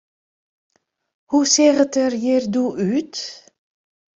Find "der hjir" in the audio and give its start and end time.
1.95-2.43